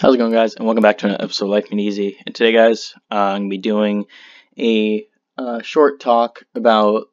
[0.00, 0.54] How's it going, guys?
[0.54, 2.16] And welcome back to another episode of Life Made Easy.
[2.24, 4.06] And today, guys, uh, I'm going to be doing
[4.58, 7.10] a uh, short talk about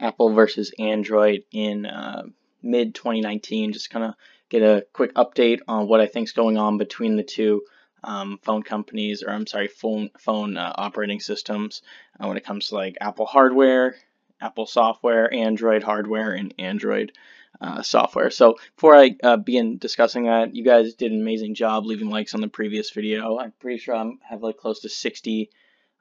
[0.00, 2.22] Apple versus Android in uh,
[2.62, 3.74] mid 2019.
[3.74, 4.14] Just kind of
[4.48, 7.60] get a quick update on what I think is going on between the two
[8.02, 11.82] um, phone companies, or I'm sorry, phone phone uh, operating systems
[12.18, 13.96] uh, when it comes to like Apple hardware,
[14.40, 17.12] Apple software, Android hardware, and Android
[17.60, 18.30] uh, software.
[18.30, 22.34] So before I uh, begin discussing that, you guys did an amazing job leaving likes
[22.34, 23.38] on the previous video.
[23.38, 25.50] I'm pretty sure I have like close to 60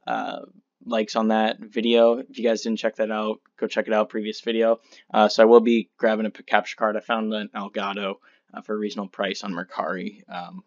[0.07, 0.39] uh,
[0.85, 2.19] likes on that video.
[2.19, 4.09] If you guys didn't check that out, go check it out.
[4.09, 4.79] Previous video.
[5.13, 6.95] Uh, so I will be grabbing a capture card.
[6.95, 8.15] I found an Elgato
[8.53, 10.23] uh, for a reasonable price on Mercari.
[10.29, 10.63] Um,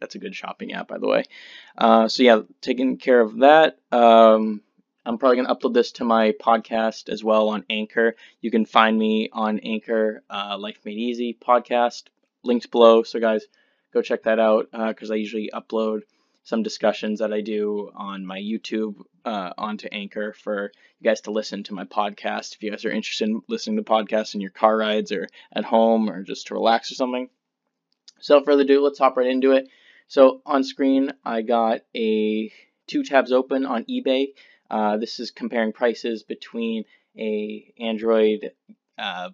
[0.00, 1.24] that's a good shopping app, by the way.
[1.78, 3.78] Uh, so yeah, taking care of that.
[3.92, 4.60] Um,
[5.06, 8.16] I'm probably going to upload this to my podcast as well on Anchor.
[8.40, 12.04] You can find me on Anchor, uh, Life Made Easy podcast,
[12.42, 13.02] linked below.
[13.02, 13.44] So, guys,
[13.92, 16.02] go check that out because uh, I usually upload
[16.44, 21.32] some discussions that I do on my YouTube uh, onto Anchor for you guys to
[21.32, 22.54] listen to my podcast.
[22.54, 25.64] If you guys are interested in listening to podcasts in your car rides or at
[25.64, 27.28] home or just to relax or something.
[28.20, 29.68] So, without further ado, let's hop right into it.
[30.08, 32.50] So, on screen, I got a
[32.86, 34.28] two tabs open on eBay.
[34.74, 36.84] Uh, this is comparing prices between
[37.16, 38.50] a Android
[38.98, 39.30] uh,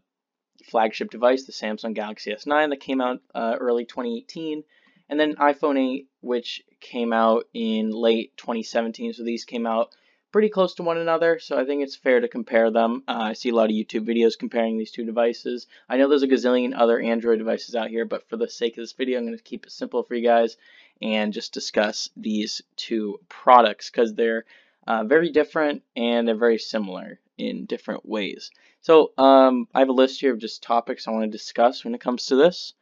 [0.67, 4.63] flagship device, the Samsung Galaxy S9 that came out uh, early 2018,
[5.09, 9.15] and then iPhone 8, which came out in late 2017.
[9.15, 9.97] So these came out
[10.31, 13.03] pretty close to one another, so I think it's fair to compare them.
[13.09, 15.69] Uh, I see a lot of YouTube videos comparing these two devices.
[15.89, 18.83] I know there's a gazillion other Android devices out here, but for the sake of
[18.83, 20.59] this video, I'm going to keep it simple for you guys
[21.01, 24.45] and just discuss these two products because they're
[24.91, 28.51] uh, very different and they're very similar in different ways.
[28.81, 31.95] So um, I have a list here of just topics I want to discuss when
[31.95, 32.73] it comes to this.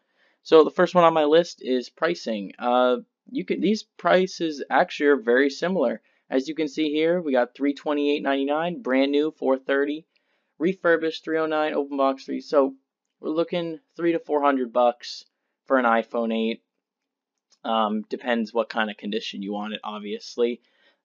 [0.42, 2.52] So the first one on my list is pricing.
[2.58, 2.96] Uh,
[3.30, 6.00] you can these prices actually are very similar.
[6.30, 10.06] As you can see here, we got 328.99, brand new 430,
[10.58, 12.40] refurbished 309, open box 3.
[12.40, 12.74] So
[13.20, 15.26] we're looking three to 400 bucks
[15.66, 16.62] for an iPhone 8.
[17.64, 20.62] Um, depends what kind of condition you want it, obviously.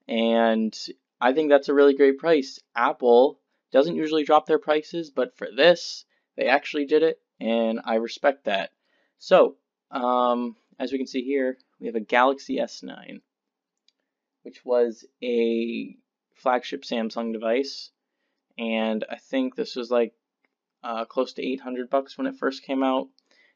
[0.07, 0.77] And
[1.23, 2.59] I think that's a really great price.
[2.75, 3.39] Apple
[3.72, 6.03] doesn't usually drop their prices, but for this,
[6.35, 8.72] they actually did it, and I respect that.
[9.19, 9.56] So,
[9.89, 13.22] um, as we can see here, we have a Galaxy S9,
[14.41, 15.95] which was a
[16.33, 17.91] flagship Samsung device,
[18.57, 20.13] and I think this was like
[20.83, 23.07] uh, close to 800 bucks when it first came out.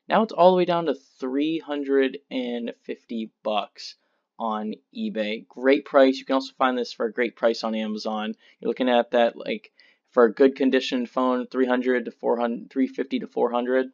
[0.07, 3.97] Now it's all the way down to 350 bucks
[4.39, 5.47] on eBay.
[5.47, 6.17] Great price.
[6.17, 8.35] You can also find this for a great price on Amazon.
[8.59, 9.71] You're looking at that like
[10.11, 13.91] for a good condition phone, 300 to 400, 350 to 400.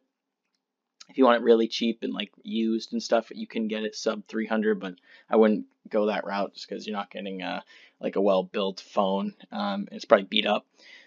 [1.10, 3.94] If you want it really cheap and like used and stuff, you can get it
[3.94, 4.94] sub 300, but
[5.28, 7.62] I wouldn't go that route just because you're not getting a
[8.00, 9.34] like a well-built phone.
[9.52, 10.66] Um, it's probably beat up.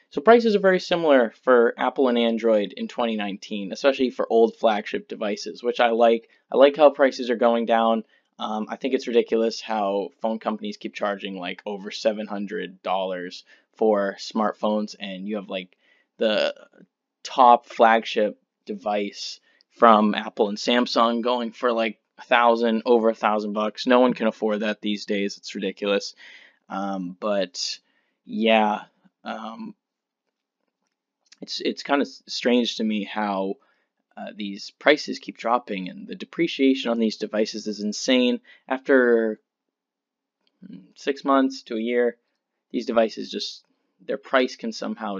[0.09, 5.07] So prices are very similar for Apple and Android in 2019, especially for old flagship
[5.07, 6.29] devices, which I like.
[6.49, 8.05] I like how prices are going down.
[8.39, 13.43] Um, I think it's ridiculous how phone companies keep charging like over $700
[13.75, 15.75] for smartphones, and you have like
[16.17, 16.53] the
[17.23, 19.39] top flagship device
[19.71, 23.87] from Apple and Samsung going for like a thousand, over a thousand bucks.
[23.87, 25.37] No one can afford that these days.
[25.37, 26.15] It's ridiculous.
[26.69, 27.79] Um, but
[28.25, 28.81] yeah,
[29.23, 29.75] um,
[31.41, 33.55] it's it's kind of strange to me how
[34.17, 38.41] uh, these prices keep dropping and the depreciation on these devices is insane.
[38.67, 39.39] After
[40.65, 42.17] hmm, six months to a year,
[42.71, 43.63] these devices just
[44.01, 45.19] their price can somehow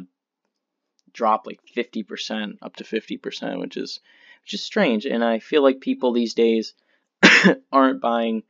[1.14, 4.00] drop like 50% up to 50%, which is
[4.44, 5.06] which is strange.
[5.06, 6.74] And I feel like people these days
[7.72, 8.44] aren't buying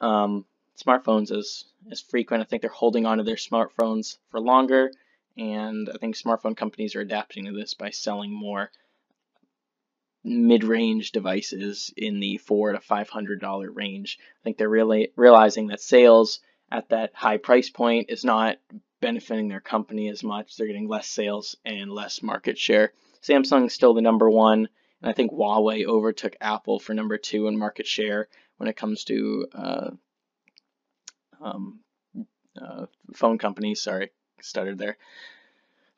[0.00, 0.44] um,
[0.76, 2.42] smartphones as as frequent.
[2.42, 4.92] I think they're holding on to their smartphones for longer,
[5.38, 8.70] and I think smartphone companies are adapting to this by selling more
[10.22, 14.18] mid-range devices in the four to five hundred dollar range.
[14.20, 16.40] I think they're really realizing that sales
[16.70, 18.58] at that high price point is not
[19.00, 20.56] benefiting their company as much.
[20.56, 22.92] They're getting less sales and less market share.
[23.22, 24.68] Samsung's still the number one,
[25.02, 28.28] and I think Huawei overtook Apple for number two in market share
[28.58, 29.90] when it comes to uh,
[31.40, 31.80] um,
[32.60, 33.80] uh, phone companies.
[33.80, 34.10] Sorry,
[34.42, 34.96] stuttered there.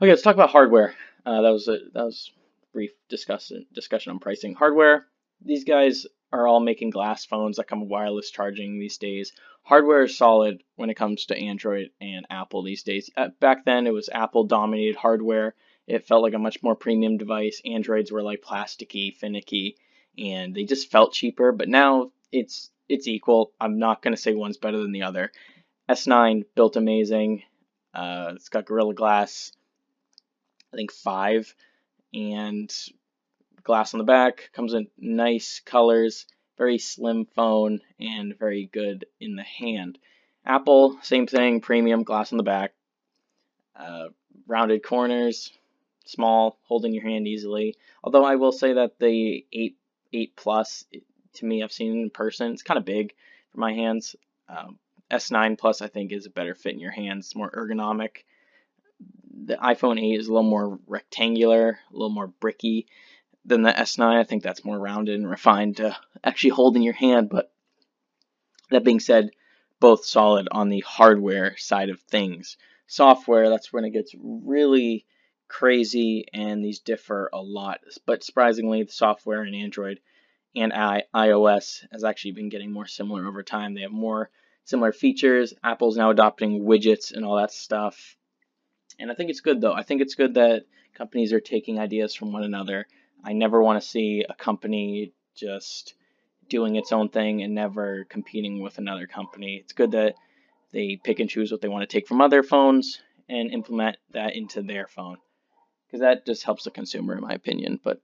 [0.00, 0.94] Okay, let's talk about hardware.
[1.26, 2.30] Uh, that was a, that was
[2.72, 4.54] brief discussion discussion on pricing.
[4.54, 5.06] Hardware,
[5.40, 9.32] these guys are all making glass phones that come with wireless charging these days.
[9.62, 13.10] Hardware is solid when it comes to Android and Apple these days.
[13.16, 15.54] Uh, back then, it was Apple dominated hardware.
[15.86, 17.60] It felt like a much more premium device.
[17.64, 19.76] Androids were like plasticky, finicky,
[20.16, 21.52] and they just felt cheaper.
[21.52, 23.52] But now it's it's equal.
[23.60, 25.30] I'm not going to say one's better than the other.
[25.88, 27.42] S9 built amazing.
[27.94, 29.52] Uh, it's got Gorilla Glass,
[30.72, 31.54] I think five,
[32.14, 32.72] and
[33.62, 34.50] glass on the back.
[34.52, 36.26] Comes in nice colors,
[36.58, 39.98] very slim phone, and very good in the hand.
[40.44, 42.74] Apple, same thing, premium glass on the back,
[43.76, 44.08] uh,
[44.46, 45.52] rounded corners,
[46.04, 47.76] small, holding your hand easily.
[48.02, 49.76] Although I will say that the 8
[50.12, 50.84] 8 Plus,
[51.34, 53.14] to me, I've seen in person, it's kind of big
[53.50, 54.16] for my hands.
[54.48, 54.78] Um,
[55.10, 58.24] S9 Plus, I think, is a better fit in your hands, more ergonomic.
[59.44, 62.86] The iPhone 8 is a little more rectangular, a little more bricky
[63.44, 64.02] than the S9.
[64.02, 67.28] I think that's more rounded and refined to actually hold in your hand.
[67.30, 67.52] But
[68.70, 69.30] that being said,
[69.80, 72.56] both solid on the hardware side of things.
[72.86, 75.06] Software, that's when it gets really
[75.48, 77.80] crazy and these differ a lot.
[78.06, 80.00] But surprisingly, the software in Android
[80.54, 83.74] and I- iOS has actually been getting more similar over time.
[83.74, 84.30] They have more
[84.64, 85.54] similar features.
[85.64, 88.16] Apple's now adopting widgets and all that stuff.
[89.02, 89.72] And I think it's good though.
[89.72, 90.62] I think it's good that
[90.94, 92.86] companies are taking ideas from one another.
[93.24, 95.94] I never want to see a company just
[96.48, 99.56] doing its own thing and never competing with another company.
[99.56, 100.14] It's good that
[100.72, 104.36] they pick and choose what they want to take from other phones and implement that
[104.36, 105.16] into their phone
[105.86, 107.80] because that just helps the consumer, in my opinion.
[107.82, 108.00] But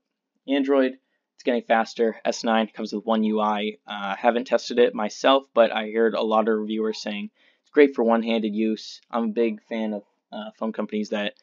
[0.48, 0.98] Android,
[1.34, 2.20] it's getting faster.
[2.26, 3.78] S9 comes with one UI.
[3.86, 7.30] Uh, haven't tested it myself, but I heard a lot of reviewers saying
[7.62, 9.00] it's great for one-handed use.
[9.12, 11.34] I'm a big fan of uh, phone companies that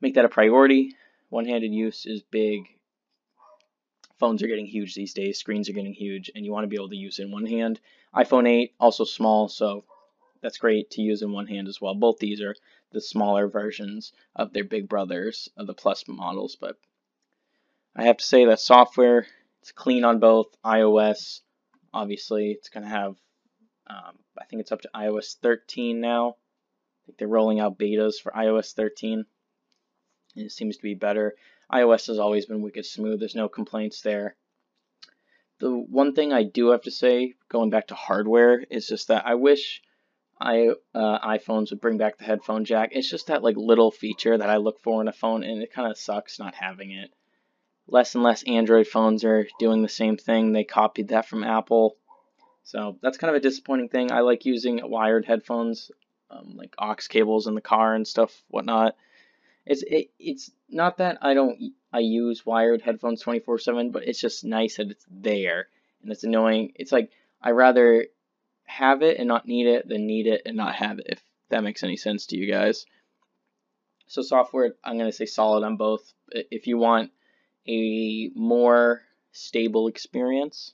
[0.00, 0.94] make that a priority.
[1.28, 2.64] One-handed use is big.
[4.18, 5.38] Phones are getting huge these days.
[5.38, 7.80] Screens are getting huge, and you want to be able to use in one hand.
[8.14, 9.84] iPhone 8 also small, so
[10.42, 11.94] that's great to use in one hand as well.
[11.94, 12.54] Both these are
[12.92, 16.76] the smaller versions of their big brothers of the Plus models, but
[17.96, 19.26] I have to say that software
[19.60, 21.40] it's clean on both iOS.
[21.92, 23.16] Obviously, it's going to have
[23.86, 26.36] um, I think it's up to iOS 13 now.
[27.18, 29.24] They're rolling out betas for iOS 13.
[30.36, 31.34] And it seems to be better.
[31.72, 33.20] iOS has always been wicked smooth.
[33.20, 34.36] There's no complaints there.
[35.58, 39.26] The one thing I do have to say, going back to hardware, is just that
[39.26, 39.82] I wish
[40.40, 42.90] I uh, iPhones would bring back the headphone jack.
[42.92, 45.72] It's just that like little feature that I look for in a phone, and it
[45.72, 47.12] kind of sucks not having it.
[47.86, 50.52] Less and less Android phones are doing the same thing.
[50.52, 51.98] They copied that from Apple,
[52.62, 54.10] so that's kind of a disappointing thing.
[54.10, 55.90] I like using wired headphones,
[56.30, 58.96] um, like aux cables in the car and stuff, whatnot.
[59.66, 64.44] It's it, it's not that I don't I use wired headphones 24/7, but it's just
[64.44, 65.68] nice that it's there,
[66.02, 66.72] and it's annoying.
[66.76, 67.10] It's like
[67.42, 68.06] I rather
[68.64, 71.64] have it and not need it than need it and not have it, if that
[71.64, 72.86] makes any sense to you guys.
[74.06, 76.12] So software, I'm to say solid on both.
[76.30, 77.10] If you want
[77.68, 80.72] a more stable experience,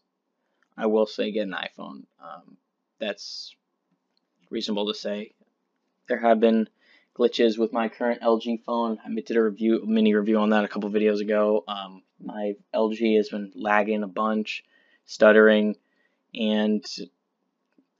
[0.76, 2.05] I will say get an iPhone.
[2.23, 2.56] Um,
[2.99, 3.55] that's
[4.50, 5.32] reasonable to say.
[6.08, 6.69] There have been
[7.17, 8.99] glitches with my current LG phone.
[9.05, 11.64] I did a review, mini review on that a couple videos ago.
[11.67, 14.64] Um, my LG has been lagging a bunch,
[15.06, 15.76] stuttering,
[16.35, 16.85] and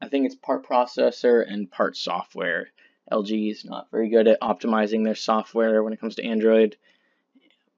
[0.00, 2.69] I think it's part processor and part software.
[3.11, 6.76] LG is not very good at optimizing their software when it comes to Android,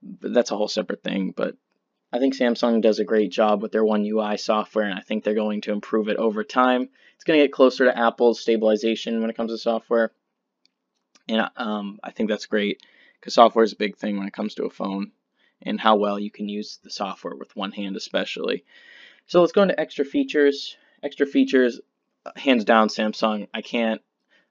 [0.03, 1.33] but that's a whole separate thing.
[1.37, 1.57] But
[2.13, 5.23] I think Samsung does a great job with their One UI software, and I think
[5.23, 6.89] they're going to improve it over time.
[7.19, 10.13] It's going to get closer to Apple's stabilization when it comes to software,
[11.29, 12.81] and um, I think that's great
[13.19, 15.11] because software is a big thing when it comes to a phone
[15.63, 18.65] and how well you can use the software with one hand, especially.
[19.27, 20.77] So let's go into extra features.
[21.03, 21.81] Extra features
[22.37, 23.49] hands down Samsung.
[23.53, 24.01] I can't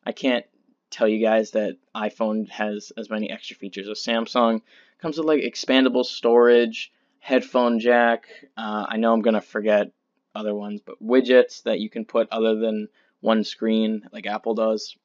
[0.05, 0.45] I can't
[0.89, 4.61] tell you guys that iPhone has as many extra features as Samsung.
[4.99, 8.27] Comes with like expandable storage, headphone jack.
[8.55, 9.91] Uh, I know I'm gonna forget
[10.37, 12.87] other ones, but widgets that you can put other than
[13.19, 14.95] one screen like Apple does.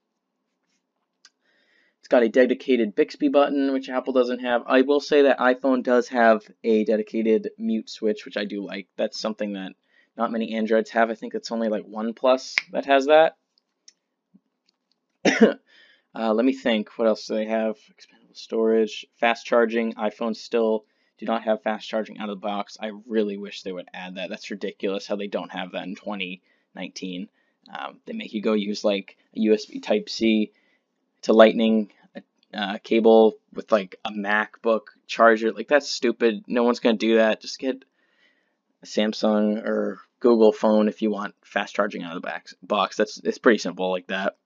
[2.00, 4.62] It's got a dedicated Bixby button, which Apple doesn't have.
[4.66, 8.88] I will say that iPhone does have a dedicated mute switch, which I do like.
[8.96, 9.72] That's something that
[10.16, 11.10] not many Androids have.
[11.10, 13.36] I think it's only like OnePlus that has that.
[16.14, 16.98] uh, let me think.
[16.98, 17.76] What else do they have?
[17.76, 19.94] Expandable storage, fast charging.
[19.94, 20.84] iPhone still
[21.22, 22.76] do not have fast charging out of the box.
[22.80, 24.28] I really wish they would add that.
[24.28, 27.28] That's ridiculous how they don't have that in 2019.
[27.72, 30.50] Um, they make you go use like a USB Type C
[31.22, 31.92] to Lightning
[32.52, 35.52] uh, cable with like a MacBook charger.
[35.52, 36.42] Like that's stupid.
[36.48, 37.40] No one's gonna do that.
[37.40, 37.84] Just get
[38.82, 42.96] a Samsung or Google phone if you want fast charging out of the box.
[42.96, 44.36] That's it's pretty simple like that.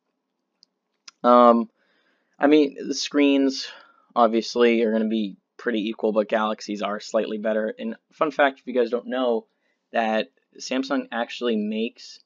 [1.24, 1.70] Um,
[2.38, 3.66] I mean the screens
[4.14, 7.74] obviously are to be pretty equal, but Galaxies are slightly better.
[7.78, 9.46] And fun fact, if you guys don't know,
[9.92, 12.20] that Samsung actually makes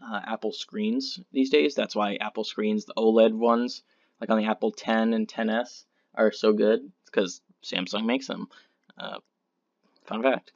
[0.00, 1.74] uh, Apple screens these days.
[1.74, 3.82] That's why Apple screens, the OLED ones,
[4.20, 5.84] like on the Apple 10 and 10s,
[6.14, 8.48] are so good because Samsung makes them.
[8.98, 9.18] Uh,
[10.04, 10.52] fun fact.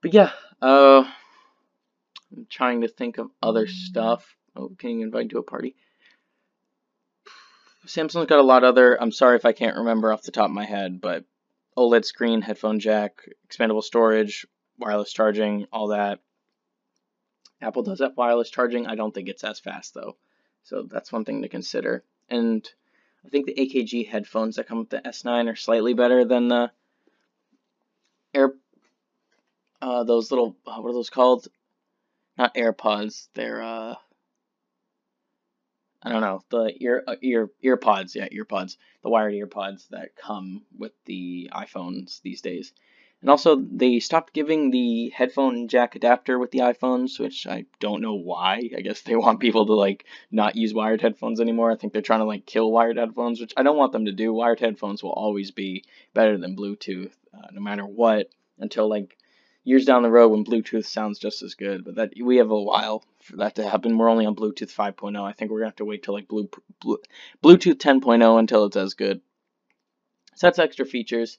[0.00, 0.30] But yeah,
[0.62, 1.04] uh,
[2.32, 4.36] I'm trying to think of other stuff.
[4.54, 5.76] Oh, getting invited to a party.
[7.86, 9.00] Samsung's got a lot other.
[9.00, 11.24] I'm sorry if I can't remember off the top of my head, but
[11.76, 14.46] OLED screen, headphone jack, expandable storage,
[14.78, 16.20] wireless charging, all that.
[17.60, 18.86] Apple does have wireless charging.
[18.86, 20.16] I don't think it's as fast though.
[20.64, 22.04] So that's one thing to consider.
[22.28, 22.68] And
[23.24, 26.70] I think the AKG headphones that come with the S9 are slightly better than the
[28.34, 28.52] Air
[29.80, 31.48] uh, those little uh, what are those called?
[32.36, 33.28] Not AirPods.
[33.34, 33.94] They're uh
[36.06, 38.14] I don't know the ear uh, ear earpods.
[38.14, 38.76] Yeah, earpods.
[39.02, 42.72] The wired earpods that come with the iPhones these days.
[43.22, 48.02] And also, they stopped giving the headphone jack adapter with the iPhones, which I don't
[48.02, 48.70] know why.
[48.76, 51.72] I guess they want people to like not use wired headphones anymore.
[51.72, 54.12] I think they're trying to like kill wired headphones, which I don't want them to
[54.12, 54.32] do.
[54.32, 55.82] Wired headphones will always be
[56.14, 58.28] better than Bluetooth, uh, no matter what,
[58.60, 59.18] until like
[59.66, 61.84] years down the road when Bluetooth sounds just as good.
[61.84, 63.98] But that we have a while for that to happen.
[63.98, 65.20] We're only on Bluetooth 5.0.
[65.22, 66.48] I think we're gonna have to wait till like Blue,
[66.80, 66.98] Blue,
[67.42, 69.20] Bluetooth 10.0 until it's as good.
[70.36, 71.38] So that's extra features.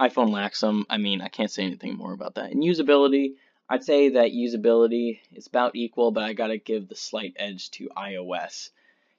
[0.00, 0.86] iPhone lacks them.
[0.88, 2.50] I mean, I can't say anything more about that.
[2.50, 3.34] And usability,
[3.68, 7.90] I'd say that usability is about equal, but I gotta give the slight edge to
[7.90, 8.70] iOS.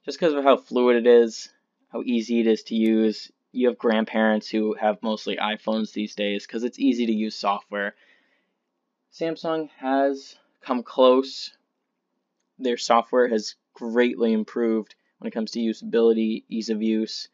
[0.04, 1.50] Just because of how fluid it is,
[1.90, 3.32] how easy it is to use.
[3.52, 7.94] You have grandparents who have mostly iPhones these days because it's easy to use software
[9.20, 11.52] Samsung has come close.
[12.60, 17.28] Their software has greatly improved when it comes to usability, ease of use,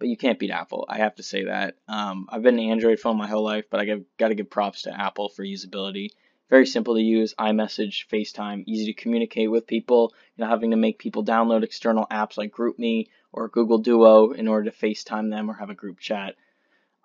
[0.00, 0.84] but you can't beat Apple.
[0.88, 1.76] I have to say that.
[1.86, 3.84] Um, I've been an Android phone my whole life, but I
[4.18, 6.10] got to give props to Apple for usability.
[6.50, 10.14] Very simple to use, iMessage, FaceTime, easy to communicate with people.
[10.36, 14.48] You know, having to make people download external apps like GroupMe or Google Duo in
[14.48, 16.34] order to FaceTime them or have a group chat.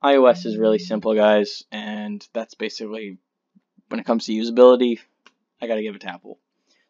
[0.04, 3.20] iOS is really simple, guys, and that's basically
[3.90, 5.00] when it comes to usability,
[5.62, 6.40] I gotta give it to Apple.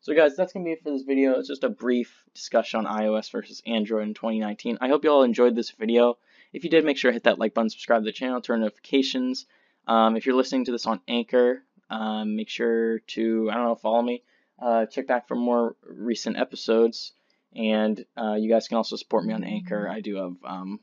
[0.02, 1.40] So guys, that's to be it for this video.
[1.40, 4.80] It's just a brief discussion on iOS versus Android in 2019.
[4.82, 6.18] I hope you all enjoyed this video.
[6.52, 8.60] If you did, make sure to hit that like button, subscribe to the channel, turn
[8.60, 9.46] notifications.
[9.88, 13.76] Um, if you're listening to this on Anchor, um, make sure to, I don't know,
[13.76, 14.24] follow me.
[14.62, 17.14] Uh, check back for more recent episodes.
[17.56, 19.88] And uh, you guys can also support me on Anchor.
[19.88, 20.80] I do have um,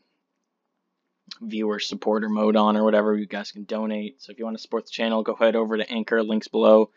[1.41, 4.23] viewer supporter mode on or whatever, you guys can donate.
[4.23, 6.91] So if you want to support the channel, go ahead over to Anchor, links below,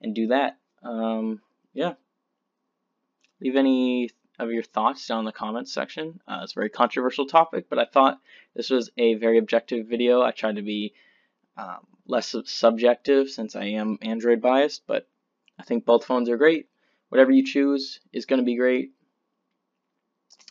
[0.00, 0.58] and do that.
[0.82, 1.40] Um,
[1.72, 1.94] yeah.
[3.40, 6.20] Leave any of your thoughts down in the comments section.
[6.26, 8.20] Uh, it's a very controversial topic, but I thought
[8.54, 10.22] this was a very objective video.
[10.22, 10.94] I tried to be
[11.56, 15.08] um, less subjective since I am Android biased, but
[15.58, 16.68] I think both phones are great.
[17.08, 18.92] Whatever you choose is going to be great.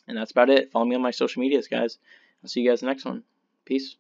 [0.08, 0.72] And that's about it.
[0.72, 1.98] Follow me on my social medias, guys.
[2.44, 3.24] I'll see you guys next one.
[3.66, 3.96] Peace.